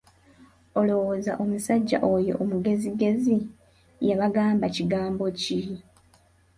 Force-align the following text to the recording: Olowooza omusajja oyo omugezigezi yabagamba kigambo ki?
Olowooza 0.79 1.31
omusajja 1.43 1.97
oyo 2.13 2.33
omugezigezi 2.43 3.37
yabagamba 4.07 4.65
kigambo 4.75 5.25
ki? 5.41 5.59